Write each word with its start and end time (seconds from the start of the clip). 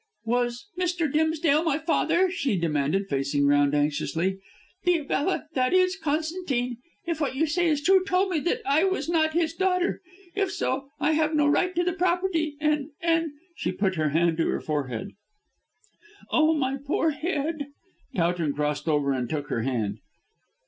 "Was 0.25 0.65
Mr. 0.79 1.13
Dimsdale 1.13 1.61
my 1.63 1.77
father?" 1.77 2.31
she 2.31 2.57
demanded 2.57 3.07
facing 3.07 3.45
round 3.45 3.75
anxiously. 3.75 4.39
"Diabella 4.83 5.43
that 5.53 5.73
is, 5.75 5.95
Constantine, 5.95 6.77
if 7.05 7.21
what 7.21 7.35
you 7.35 7.45
say 7.45 7.67
is 7.67 7.83
true 7.83 8.03
told 8.03 8.31
me 8.31 8.39
that 8.39 8.61
I 8.65 8.83
was 8.83 9.07
not 9.07 9.33
his 9.33 9.53
daughter. 9.53 10.01
If 10.33 10.51
so, 10.51 10.89
I 10.99 11.11
have 11.11 11.35
no 11.35 11.45
right 11.45 11.75
to 11.75 11.83
the 11.83 11.93
property, 11.93 12.57
and 12.59 12.89
and" 12.99 13.33
She 13.55 13.71
put 13.71 13.93
her 13.93 14.09
hand 14.09 14.37
to 14.37 14.47
her 14.47 14.59
forehead, 14.59 15.11
"Oh, 16.31 16.55
my 16.55 16.77
poor 16.83 17.11
head!" 17.11 17.67
Towton 18.15 18.53
crossed 18.53 18.87
over 18.87 19.11
and 19.13 19.29
took 19.29 19.49
her 19.49 19.61
hand. 19.61 19.99